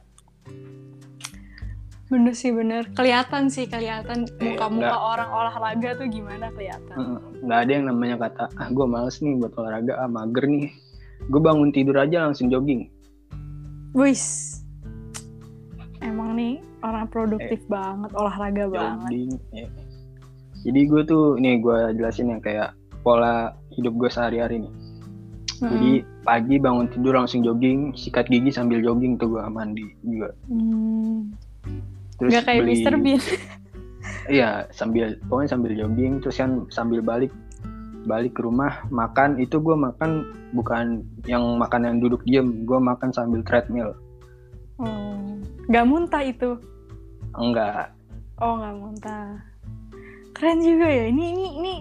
Bener 2.06 2.32
sih 2.32 2.52
bener. 2.52 2.84
Kelihatan 2.92 3.48
sih 3.48 3.64
kelihatan 3.64 4.28
Eh, 4.36 4.52
muka-muka 4.52 4.92
enggak. 4.92 5.00
orang 5.08 5.30
olahraga 5.32 5.90
tuh 5.96 6.06
gimana 6.06 6.52
kelihatan. 6.52 6.92
Heeh. 6.92 7.18
nggak 7.40 7.58
ada 7.58 7.72
yang 7.72 7.86
namanya 7.86 8.16
kata 8.20 8.44
ah 8.54 8.68
gue 8.68 8.86
males 8.86 9.16
nih 9.18 9.34
buat 9.34 9.56
olahraga 9.56 9.92
ah 9.96 10.06
mager 10.06 10.44
nih 10.44 10.68
gue 11.24 11.40
bangun 11.40 11.70
tidur 11.70 11.96
aja 11.96 12.28
langsung 12.28 12.46
jogging 12.46 12.92
Wis. 13.92 14.60
Emang 15.98 16.34
nih 16.34 16.60
orang 16.82 17.08
produktif 17.08 17.62
banget, 17.66 18.10
olahraga 18.12 18.64
banget. 18.68 19.08
jogging 19.08 19.30
ya. 19.50 19.66
jadi 20.60 20.80
gue 20.84 21.02
tuh 21.02 21.24
nih 21.36 21.58
gue 21.58 21.78
jelasin 21.94 22.28
yang 22.28 22.38
kayak 22.38 22.76
pola 23.00 23.50
hidup 23.70 23.96
gue 23.96 24.06
sehari-hari 24.06 24.60
nih 24.60 24.72
jadi 25.62 25.92
pagi 26.22 26.56
bangun 26.58 26.86
tidur 26.90 27.14
langsung 27.14 27.40
jogging 27.40 27.94
sikat 27.94 28.26
gigi 28.26 28.50
sambil 28.50 28.82
jogging 28.82 29.14
tuh 29.14 29.30
gue 29.30 29.42
mandi 29.46 29.86
juga 30.02 30.34
Hmm. 30.50 31.30
terus 32.18 32.30
Nggak 32.34 32.44
kayak 32.44 32.60
beli 32.62 32.74
Mr. 32.82 32.94
Bean. 32.98 33.20
iya 34.36 34.50
sambil 34.70 35.14
pokoknya 35.26 35.50
sambil 35.50 35.72
jogging 35.74 36.18
terus 36.18 36.36
kan 36.38 36.66
sambil 36.68 36.98
balik 37.02 37.30
balik 38.02 38.34
ke 38.34 38.42
rumah 38.42 38.82
makan 38.90 39.38
itu 39.38 39.62
gue 39.62 39.76
makan 39.78 40.26
bukan 40.50 41.06
yang 41.24 41.42
makan 41.54 41.86
yang 41.86 41.96
duduk 42.02 42.18
diem 42.26 42.66
gue 42.66 42.78
makan 42.78 43.14
sambil 43.14 43.42
treadmill 43.42 43.94
Oh. 44.82 45.38
Gak 45.70 45.86
muntah 45.86 46.26
itu. 46.26 46.58
enggak 47.38 47.94
Oh 48.42 48.58
nggak 48.58 48.74
muntah. 48.74 49.38
Keren 50.34 50.58
juga 50.58 50.90
ya. 50.90 51.06
Ini 51.06 51.22
ini 51.22 51.46
ini 51.62 51.72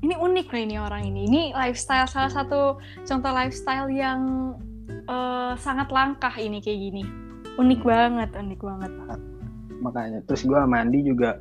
ini 0.00 0.14
unik 0.14 0.46
loh 0.48 0.60
ini 0.60 0.76
orang 0.76 1.02
ini. 1.04 1.20
Ini 1.26 1.42
lifestyle 1.52 2.04
salah 2.04 2.28
satu 2.28 2.60
contoh 3.04 3.30
lifestyle 3.30 3.88
yang 3.88 4.20
eh, 4.88 5.52
sangat 5.56 5.88
langkah 5.88 6.32
ini 6.34 6.58
kayak 6.58 6.80
gini. 6.80 7.04
Unik 7.54 7.80
banget, 7.82 8.30
unik 8.32 8.60
banget. 8.60 8.92
makanya 9.80 10.20
terus 10.28 10.44
gue 10.44 10.60
mandi 10.68 11.00
juga 11.00 11.40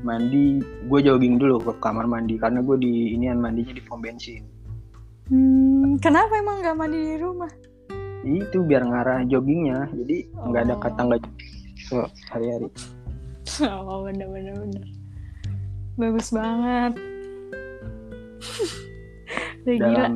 mandi 0.00 0.56
gue 0.88 1.00
jogging 1.00 1.36
dulu 1.36 1.60
ke 1.60 1.72
kamar 1.78 2.08
mandi 2.08 2.40
karena 2.40 2.64
gue 2.64 2.80
di 2.80 3.12
inian 3.12 3.36
mandinya 3.36 3.76
di 3.76 3.84
pom 3.84 4.00
bensin 4.00 4.40
Hmm, 5.28 6.00
kenapa 6.00 6.32
emang 6.36 6.64
nggak 6.64 6.76
mandi 6.76 6.96
di 6.96 7.16
rumah? 7.16 7.52
itu 8.24 8.64
biar 8.64 8.88
ngarah 8.88 9.28
joggingnya 9.28 9.92
jadi 9.92 10.16
nggak 10.32 10.62
ada 10.64 10.74
Oh. 10.74 10.80
kata 10.80 11.00
nggak 11.04 11.20
so, 11.84 12.08
hari-hari 12.32 12.72
Oh 13.84 14.08
bener 14.08 14.32
bener 14.32 14.56
bener. 14.56 14.84
Bagus 16.00 16.32
banget. 16.32 16.96
Udah 19.64 19.74
gila. 19.74 19.86
dalam 19.88 20.14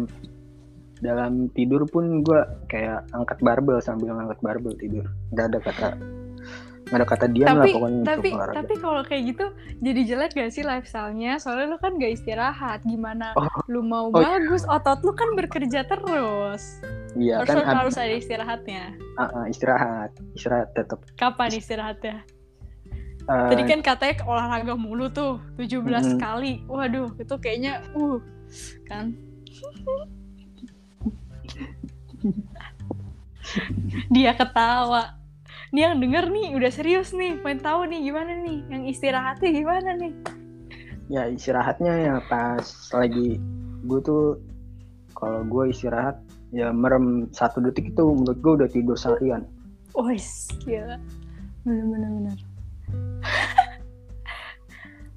dalam 0.99 1.33
tidur 1.55 1.87
pun 1.87 2.27
gue 2.27 2.41
kayak 2.67 3.07
angkat 3.15 3.39
barbel 3.41 3.79
sambil 3.79 4.15
angkat 4.15 4.39
barbel 4.43 4.75
tidur. 4.75 5.07
Nggak 5.33 5.47
ada 5.55 5.59
kata 5.63 5.89
nggak 6.89 7.05
ada 7.05 7.09
kata 7.13 7.27
diam 7.29 7.45
lah 7.45 7.69
tapi 7.69 7.73
pokoknya 7.77 8.01
tapi 8.01 8.29
untuk 8.33 8.49
tapi 8.57 8.75
kalau 8.81 9.03
kayak 9.05 9.23
gitu 9.37 9.47
jadi 9.85 10.01
jelek 10.09 10.33
gak 10.33 10.51
sih 10.57 10.65
lifestyle-nya? 10.65 11.37
Soalnya 11.37 11.77
lu 11.77 11.79
kan 11.79 12.01
gak 12.01 12.13
istirahat. 12.17 12.81
Gimana 12.89 13.37
Oh. 13.37 13.45
lu 13.69 13.85
mau 13.85 14.09
Oh, 14.09 14.17
iya. 14.25 14.41
bagus? 14.41 14.65
Otot 14.65 15.05
lu 15.05 15.13
kan 15.13 15.37
bekerja 15.37 15.85
terus. 15.85 16.81
Iya 17.13 17.45
kan 17.45 17.85
harus 17.85 17.93
ada 18.01 18.15
istirahatnya. 18.17 18.97
Ah, 19.21 19.29
ah, 19.29 19.45
istirahat. 19.45 20.17
Istirahat 20.33 20.73
tetap 20.73 21.05
kapan 21.21 21.61
istirahatnya 21.61 22.25
Eh, 23.29 23.49
tadi 23.53 23.63
kan 23.69 23.81
katanya 23.85 24.25
olahraga 24.25 24.73
mulu 24.73 25.13
tuh 25.13 25.37
17 25.61 26.17
Mhm. 26.17 26.19
kali. 26.19 26.65
Waduh 26.65 27.13
itu 27.21 27.35
kayaknya 27.37 27.85
uh 27.93 28.17
kan. 28.89 29.13
Dia 34.09 34.33
ketawa. 34.33 35.21
Nih 35.69 35.85
yang 35.85 36.01
denger 36.01 36.33
nih 36.33 36.57
udah 36.57 36.73
serius 36.73 37.13
nih 37.13 37.37
pengen 37.45 37.61
tahu 37.61 37.85
nih 37.85 38.01
gimana 38.01 38.33
nih? 38.41 38.59
Yang 38.73 38.83
istirahatnya 38.97 39.49
gimana 39.53 39.91
nih? 40.01 40.13
Ya 41.13 41.23
istirahatnya 41.29 41.93
ya 42.01 42.15
pas 42.29 42.65
lagi 42.97 43.37
gue 43.85 44.01
tuh 44.01 44.41
kalau 45.13 45.45
gue 45.45 45.69
istirahat 45.69 46.17
ya 46.49 46.73
merem 46.73 47.29
satu 47.37 47.61
detik 47.61 47.93
itu 47.93 48.05
menurut 48.09 48.41
gue 48.41 48.53
udah 48.65 48.69
tidur 48.73 48.97
seharian. 48.97 49.45
Wih, 49.93 50.25
gila. 50.65 50.97
Bener-bener 51.69 52.37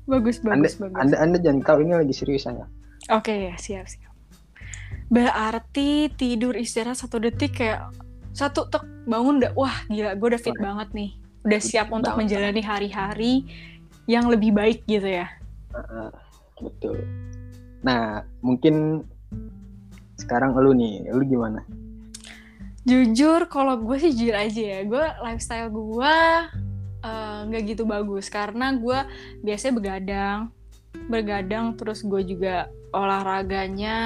bener. 0.06 0.20
bagus, 0.20 0.38
anda, 0.42 0.52
bagus, 0.56 0.74
bagus. 0.80 1.00
anda 1.00 1.16
anda 1.22 1.38
jangan 1.40 1.62
tahu 1.64 1.78
ini 1.86 1.94
lagi 1.98 2.14
seriusan 2.16 2.56
ya 2.62 2.68
Oke 3.10 3.34
ya, 3.50 3.58
siap, 3.58 3.90
siap. 3.90 4.14
Berarti 5.10 6.14
tidur 6.16 6.54
istirahat 6.54 7.02
satu 7.02 7.18
detik 7.18 7.58
kayak 7.60 7.90
satu 8.32 8.72
tek 8.72 8.86
bangun 9.04 9.44
udah 9.44 9.52
wah 9.58 9.76
gila 9.92 10.16
gue 10.16 10.28
udah 10.32 10.42
fit 10.42 10.56
Wah. 10.56 10.72
banget 10.72 10.90
nih 10.96 11.10
udah 11.44 11.62
siap 11.62 11.88
untuk 11.92 12.16
banget. 12.16 12.32
menjalani 12.32 12.62
hari-hari 12.64 13.34
yang 14.08 14.32
lebih 14.32 14.56
baik 14.56 14.88
gitu 14.88 15.04
ya 15.04 15.28
Heeh, 15.76 16.10
betul 16.64 16.98
nah 17.84 18.24
mungkin 18.40 19.04
sekarang 20.16 20.56
lu 20.56 20.72
nih 20.72 21.12
lu 21.12 21.24
gimana 21.26 21.66
Jujur, 22.82 23.46
kalau 23.46 23.78
gue 23.78 23.94
sih 24.02 24.10
jujur 24.10 24.34
aja 24.34 24.58
ya, 24.58 24.80
gue 24.82 25.06
lifestyle 25.22 25.70
gue 25.70 26.18
eh, 27.02 27.40
nggak 27.50 27.64
gitu 27.76 27.84
bagus 27.84 28.30
karena 28.30 28.74
gue 28.78 29.00
biasanya 29.42 29.74
begadang, 29.76 30.40
begadang 31.10 31.66
terus 31.76 32.06
gue 32.06 32.22
juga 32.24 32.70
olahraganya 32.96 33.98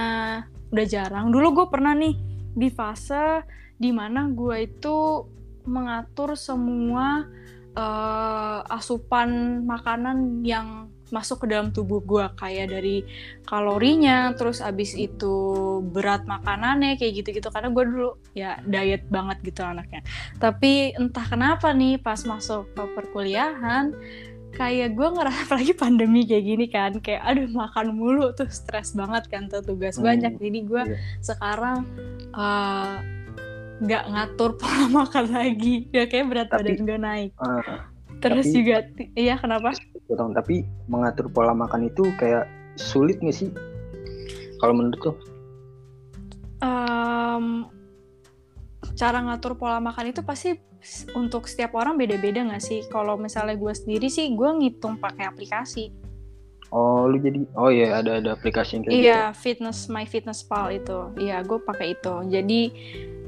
udah 0.72 0.86
jarang. 0.88 1.30
Dulu 1.30 1.64
gue 1.64 1.68
pernah 1.70 1.94
nih 1.94 2.16
di 2.56 2.70
fase 2.72 3.44
di 3.76 3.92
mana 3.92 4.32
gue 4.32 4.66
itu 4.66 5.28
mengatur 5.68 6.40
semua 6.40 7.28
eh, 7.76 8.60
asupan 8.72 9.62
makanan 9.68 10.42
yang 10.46 10.95
masuk 11.16 11.48
ke 11.48 11.48
dalam 11.48 11.72
tubuh 11.72 12.04
gue 12.04 12.26
kayak 12.36 12.68
dari 12.70 13.08
kalorinya 13.48 14.36
terus 14.36 14.60
abis 14.60 14.92
itu 14.94 15.36
berat 15.88 16.28
makanannya 16.28 17.00
kayak 17.00 17.24
gitu-gitu. 17.24 17.48
Karena 17.48 17.72
gue 17.72 17.84
dulu 17.88 18.10
ya 18.36 18.60
diet 18.62 19.08
banget 19.08 19.40
gitu 19.42 19.64
anaknya. 19.64 20.04
Tapi 20.36 20.92
entah 20.94 21.24
kenapa 21.24 21.72
nih 21.72 21.96
pas 21.98 22.20
masuk 22.22 22.68
ke 22.76 22.84
perkuliahan 22.92 23.96
kayak 24.52 24.96
gue 24.96 25.08
ngerasa 25.12 25.40
apalagi 25.48 25.74
pandemi 25.74 26.24
kayak 26.24 26.44
gini 26.44 26.66
kan 26.68 26.92
kayak 27.00 27.24
aduh 27.24 27.48
makan 27.48 27.96
mulu. 27.96 28.36
Tuh 28.36 28.52
stres 28.52 28.92
banget 28.92 29.32
kan 29.32 29.48
tuh 29.48 29.64
tugas 29.64 29.96
Hmm, 29.96 30.12
banyak. 30.12 30.36
Jadi 30.36 30.60
gue 30.64 30.84
iya. 30.84 30.98
sekarang 31.24 31.88
eh, 32.32 32.96
nggak 33.76 34.04
ngatur 34.08 34.56
pola 34.56 34.88
makan 35.04 35.26
lagi. 35.32 35.88
Ya 35.92 36.08
kayak 36.08 36.28
berat 36.28 36.48
Tapi- 36.52 36.76
badan 36.76 36.84
gue 36.84 37.00
naik. 37.00 37.32
Ah, 37.40 37.88
terus 38.24 38.48
tapi- 38.48 38.56
juga 38.56 38.76
iya 39.14 39.36
kenapa 39.36 39.76
potong. 40.06 40.34
tapi 40.34 40.66
mengatur 40.90 41.28
pola 41.30 41.54
makan 41.54 41.90
itu 41.90 42.10
kayak 42.22 42.46
sulit 42.78 43.18
nggak 43.22 43.36
sih 43.36 43.50
kalau 44.60 44.74
menurut 44.78 45.00
lu 45.02 45.14
Em, 46.64 47.68
cara 48.96 49.20
ngatur 49.22 49.60
pola 49.60 49.84
makan 49.84 50.16
itu 50.16 50.24
pasti 50.24 50.56
untuk 51.18 51.50
setiap 51.52 51.76
orang 51.76 52.00
beda-beda 52.00 52.42
nggak 52.46 52.64
sih? 52.64 52.80
Kalau 52.88 53.20
misalnya 53.20 53.60
gue 53.60 53.74
sendiri 53.76 54.08
sih 54.08 54.32
gue 54.34 54.50
ngitung 54.50 54.98
pakai 55.02 55.28
aplikasi. 55.30 55.92
oh 56.74 57.06
lu 57.08 57.22
jadi 57.22 57.46
oh 57.56 57.70
iya 57.70 58.02
ada 58.02 58.20
ada 58.20 58.34
aplikasi 58.36 58.76
yang 58.76 58.84
kayak 58.84 58.98
Iya, 58.98 59.22
fitness 59.38 59.86
my 59.88 60.04
fitness 60.04 60.42
pal 60.42 60.74
itu. 60.74 61.14
Iya, 61.16 61.46
gue 61.46 61.62
pakai 61.62 61.94
itu. 61.96 62.16
Jadi 62.26 62.62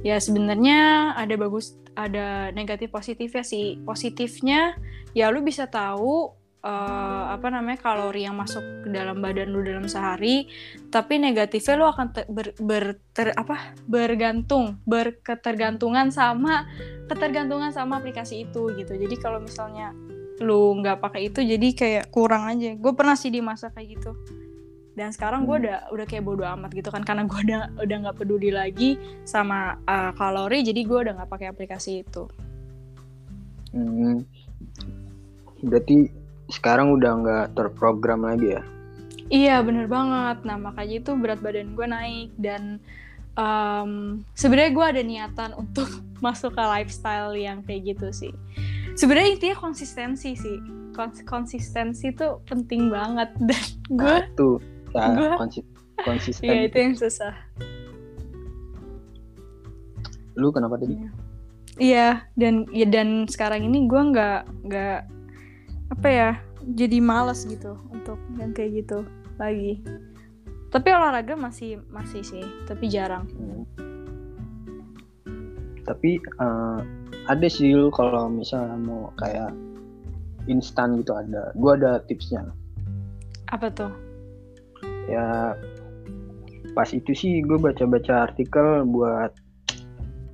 ya 0.02 0.18
sebenarnya 0.18 1.14
ada 1.14 1.36
bagus, 1.38 1.78
ada 1.94 2.50
negatif 2.52 2.90
positifnya 2.90 3.46
sih. 3.46 3.78
Positifnya 3.86 4.74
ya 5.14 5.30
lu 5.30 5.46
bisa 5.46 5.70
tahu 5.70 6.34
eh, 6.64 7.24
apa 7.34 7.48
namanya 7.54 7.80
kalori 7.82 8.26
yang 8.26 8.36
masuk 8.38 8.86
ke 8.86 8.90
dalam 8.90 9.22
badan 9.22 9.54
lu 9.54 9.62
dalam 9.62 9.86
sehari. 9.86 10.50
Tapi 10.90 11.22
negatifnya 11.22 11.76
lu 11.78 11.86
akan 11.90 12.08
te- 12.14 12.30
ber, 12.30 12.54
ber- 12.58 13.00
ter- 13.14 13.36
apa 13.38 13.78
bergantung, 13.86 14.82
berketergantungan 14.88 16.10
sama 16.10 16.66
ketergantungan 17.08 17.72
sama 17.72 18.02
aplikasi 18.02 18.50
itu 18.50 18.74
gitu. 18.76 18.94
Jadi 18.98 19.16
kalau 19.20 19.40
misalnya 19.42 19.94
lu 20.38 20.78
nggak 20.82 21.02
pakai 21.02 21.34
itu 21.34 21.42
jadi 21.42 21.68
kayak 21.74 22.06
kurang 22.14 22.46
aja. 22.46 22.78
Gue 22.78 22.94
pernah 22.94 23.18
sih 23.18 23.34
di 23.34 23.42
masa 23.42 23.74
kayak 23.74 23.88
gitu 23.98 24.12
dan 24.98 25.14
sekarang 25.14 25.46
gue 25.46 25.54
Hmm. 25.54 25.64
udah 25.70 25.78
udah 25.94 26.06
kayak 26.10 26.26
bodo 26.26 26.42
amat 26.42 26.74
gitu 26.74 26.90
kan 26.90 27.06
karena 27.06 27.30
gue 27.30 27.38
udah 27.46 27.62
udah 27.86 27.98
nggak 28.02 28.18
peduli 28.18 28.50
lagi 28.50 28.98
sama 29.30 29.78
uh, 29.86 30.10
kalori 30.18 30.66
jadi 30.66 30.82
gue 30.82 31.00
udah 31.06 31.14
nggak 31.22 31.30
pakai 31.30 31.48
aplikasi 31.54 32.02
itu 32.02 32.26
Hmm, 33.78 34.26
berarti 35.62 36.10
sekarang 36.48 36.92
udah 36.92 37.12
nggak 37.18 37.46
terprogram 37.54 38.24
lagi 38.24 38.56
ya? 38.56 38.64
Iya 39.28 39.60
bener 39.60 39.86
banget. 39.86 40.44
Nah 40.44 40.56
makanya 40.56 40.96
itu 40.98 41.12
berat 41.14 41.40
badan 41.40 41.76
gue 41.76 41.84
naik 41.84 42.30
dan 42.36 42.80
um, 43.36 44.24
sebenarnya 44.34 44.72
gue 44.72 44.86
ada 44.88 45.02
niatan 45.02 45.52
untuk 45.54 45.88
masuk 46.26 46.52
ke 46.52 46.64
lifestyle 46.64 47.36
yang 47.36 47.60
kayak 47.62 47.94
gitu 47.94 48.08
sih. 48.12 48.34
Sebenarnya 48.96 49.36
intinya 49.36 49.58
konsistensi 49.60 50.34
sih. 50.34 50.58
Kons- 50.92 51.22
konsistensi 51.24 52.10
tuh 52.12 52.42
penting 52.44 52.88
banget. 52.90 53.30
Dan 53.48 53.64
gue 53.90 54.16
Nah, 54.18 54.24
tuh 54.34 54.56
ya, 54.96 55.12
gua- 55.14 55.38
konsi- 55.38 55.68
konsisten 56.00 56.48
ya 56.48 56.66
itu 56.66 56.78
yang 56.78 56.96
susah. 56.96 57.34
Lu 60.34 60.50
kenapa 60.50 60.78
tadi? 60.78 60.94
Iya, 61.78 62.26
dan 62.34 62.66
ya 62.74 62.90
dan 62.90 63.26
sekarang 63.26 63.62
ini 63.62 63.86
gue 63.86 64.02
nggak 64.02 64.40
nggak 64.66 65.00
apa 65.88 66.08
ya, 66.08 66.30
jadi 66.76 67.00
malas 67.00 67.48
gitu 67.48 67.80
untuk 67.90 68.20
yang 68.38 68.52
kayak 68.52 68.84
gitu 68.84 69.08
lagi. 69.40 69.80
Tapi 70.68 70.88
olahraga 70.92 71.40
masih 71.40 71.80
masih 71.90 72.22
sih, 72.22 72.44
tapi 72.68 72.92
jarang. 72.92 73.26
Hmm. 73.32 73.64
tapi 75.88 76.20
eh, 76.20 76.80
ada 77.32 77.48
sih 77.48 77.72
lu 77.72 77.88
kalau 77.96 78.28
misalnya 78.28 78.76
mau 78.76 79.08
kayak 79.16 79.56
instan 80.52 81.00
gitu 81.00 81.16
ada 81.16 81.56
gua 81.56 81.80
ada 81.80 82.04
tipsnya 82.12 82.44
Apa 83.48 83.72
tuh? 83.72 83.92
ya 85.08 85.56
pas 86.76 86.92
itu 86.92 87.16
sih 87.16 87.40
gue 87.40 87.56
baca-baca 87.56 88.28
artikel 88.28 88.84
buat 88.84 89.32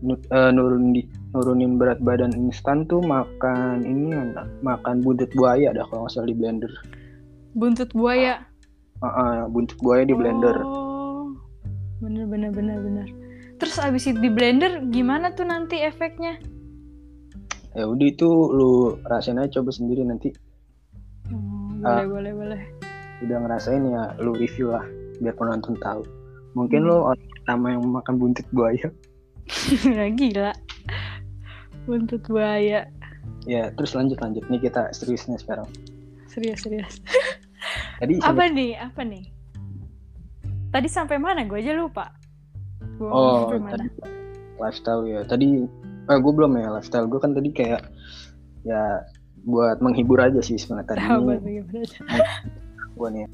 nu- 0.02 0.18
eh, 0.34 0.50
nurun 0.50 0.98
di, 0.98 1.06
nurunin 1.34 1.76
berat 1.76 1.98
badan 2.00 2.30
instan 2.32 2.86
tuh 2.86 3.02
makan 3.02 3.82
ini 3.82 4.14
makan 4.62 5.02
buntut 5.02 5.34
buaya 5.34 5.70
dah 5.72 5.84
kalau 5.84 6.06
nggak 6.06 6.14
salah 6.14 6.30
di 6.30 6.34
blender 6.34 6.70
Buntut 7.54 7.90
buaya. 7.92 8.42
Ah, 8.98 9.08
ah, 9.08 9.38
buntut 9.46 9.78
buaya 9.78 10.02
di 10.02 10.14
blender 10.14 10.58
Oh, 10.60 11.30
bener 12.00 12.26
bener 12.26 12.50
bener 12.50 12.78
bener. 12.78 13.08
Terus 13.56 13.78
abis 13.78 14.08
itu 14.08 14.18
di 14.18 14.28
blender 14.28 14.88
gimana 14.88 15.30
tuh 15.30 15.46
nanti 15.46 15.78
efeknya? 15.78 16.38
ya 17.74 17.84
udah 17.84 18.06
itu 18.06 18.30
lu 18.48 18.72
rasain 19.04 19.34
aja 19.36 19.58
coba 19.58 19.70
sendiri 19.70 20.02
nanti 20.04 20.30
Hmm, 21.26 21.82
Ah. 21.82 22.06
boleh 22.06 22.06
boleh 22.06 22.34
boleh. 22.36 22.62
udah 23.20 23.38
ngerasain 23.40 23.82
ya 23.84 24.14
lu 24.20 24.30
review 24.32 24.70
lah 24.70 24.86
biar 25.18 25.34
penonton 25.34 25.74
tahu 25.80 26.06
mungkin 26.54 26.86
Hmm. 26.86 26.88
lu 26.88 26.96
orang 27.04 27.26
pertama 27.34 27.66
yang 27.70 27.82
makan 27.84 28.16
buntut 28.16 28.46
buaya 28.50 28.88
Gila. 30.14 30.54
Buntut 31.84 32.24
buaya. 32.28 32.88
ya 33.44 33.72
terus 33.76 33.92
lanjut 33.96 34.20
lanjut. 34.24 34.44
Nih 34.48 34.60
kita 34.64 34.92
seriusnya 34.96 35.36
sekarang. 35.40 35.68
Serius 36.32 36.64
serius. 36.64 37.04
tadi 38.02 38.20
apa 38.24 38.44
nih? 38.48 38.72
Apa 38.80 39.02
nih? 39.04 39.28
Tadi 40.72 40.88
sampai 40.90 41.20
mana? 41.20 41.44
Gue 41.44 41.60
aja 41.60 41.76
lupa. 41.76 42.10
Gua 42.98 43.10
oh 43.12 43.40
sampai 43.52 43.72
tadi 43.76 43.88
lifestyle 44.60 45.04
ya. 45.06 45.22
Tadi 45.28 45.48
eh 46.08 46.18
gue 46.20 46.34
belum 46.34 46.56
ya 46.56 46.72
lifestyle. 46.80 47.08
Gue 47.08 47.20
kan 47.20 47.36
tadi 47.36 47.50
kayak 47.52 47.84
ya 48.64 49.04
buat 49.44 49.84
menghibur 49.84 50.24
aja 50.24 50.40
sih 50.40 50.56
sebenarnya. 50.56 50.96
Tadi 50.96 51.04
buat 51.20 51.42
gue 52.94 53.10
nih 53.12 53.26